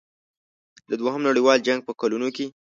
[0.89, 2.45] د دوهم نړیوال جنګ په کلونو کې.